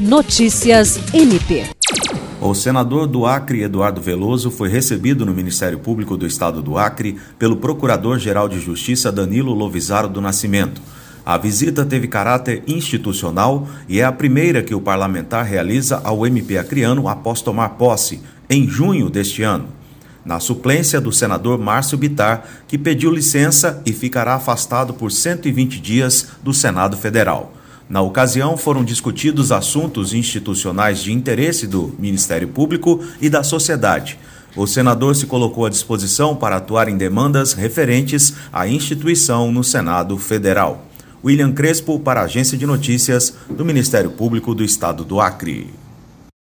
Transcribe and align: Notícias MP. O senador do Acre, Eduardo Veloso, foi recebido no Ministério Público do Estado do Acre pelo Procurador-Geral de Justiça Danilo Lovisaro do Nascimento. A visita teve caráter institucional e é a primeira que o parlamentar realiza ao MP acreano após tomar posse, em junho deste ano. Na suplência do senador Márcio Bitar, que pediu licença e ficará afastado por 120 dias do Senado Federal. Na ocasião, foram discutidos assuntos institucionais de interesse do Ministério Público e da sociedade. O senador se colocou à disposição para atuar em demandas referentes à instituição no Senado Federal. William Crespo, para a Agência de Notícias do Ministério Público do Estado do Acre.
Notícias 0.00 0.98
MP. 1.12 1.66
O 2.40 2.54
senador 2.54 3.06
do 3.06 3.26
Acre, 3.26 3.64
Eduardo 3.64 4.00
Veloso, 4.00 4.50
foi 4.50 4.70
recebido 4.70 5.26
no 5.26 5.34
Ministério 5.34 5.78
Público 5.78 6.16
do 6.16 6.26
Estado 6.26 6.62
do 6.62 6.78
Acre 6.78 7.18
pelo 7.38 7.58
Procurador-Geral 7.58 8.48
de 8.48 8.58
Justiça 8.58 9.12
Danilo 9.12 9.52
Lovisaro 9.52 10.08
do 10.08 10.18
Nascimento. 10.18 10.80
A 11.22 11.36
visita 11.36 11.84
teve 11.84 12.08
caráter 12.08 12.62
institucional 12.66 13.68
e 13.86 14.00
é 14.00 14.04
a 14.04 14.10
primeira 14.10 14.62
que 14.62 14.74
o 14.74 14.80
parlamentar 14.80 15.44
realiza 15.44 16.00
ao 16.02 16.26
MP 16.26 16.56
acreano 16.56 17.06
após 17.06 17.42
tomar 17.42 17.68
posse, 17.70 18.22
em 18.48 18.66
junho 18.66 19.10
deste 19.10 19.42
ano. 19.42 19.68
Na 20.24 20.40
suplência 20.40 20.98
do 20.98 21.12
senador 21.12 21.58
Márcio 21.58 21.98
Bitar, 21.98 22.44
que 22.66 22.78
pediu 22.78 23.12
licença 23.12 23.82
e 23.84 23.92
ficará 23.92 24.32
afastado 24.36 24.94
por 24.94 25.12
120 25.12 25.78
dias 25.78 26.28
do 26.42 26.54
Senado 26.54 26.96
Federal. 26.96 27.52
Na 27.90 28.00
ocasião, 28.00 28.56
foram 28.56 28.84
discutidos 28.84 29.50
assuntos 29.50 30.14
institucionais 30.14 31.02
de 31.02 31.12
interesse 31.12 31.66
do 31.66 31.92
Ministério 31.98 32.46
Público 32.46 33.02
e 33.20 33.28
da 33.28 33.42
sociedade. 33.42 34.16
O 34.54 34.64
senador 34.64 35.16
se 35.16 35.26
colocou 35.26 35.66
à 35.66 35.68
disposição 35.68 36.36
para 36.36 36.58
atuar 36.58 36.88
em 36.88 36.96
demandas 36.96 37.52
referentes 37.52 38.32
à 38.52 38.68
instituição 38.68 39.50
no 39.50 39.64
Senado 39.64 40.16
Federal. 40.18 40.86
William 41.24 41.50
Crespo, 41.50 41.98
para 41.98 42.20
a 42.20 42.24
Agência 42.24 42.56
de 42.56 42.64
Notícias 42.64 43.34
do 43.50 43.64
Ministério 43.64 44.12
Público 44.12 44.54
do 44.54 44.62
Estado 44.62 45.02
do 45.02 45.20
Acre. 45.20 45.68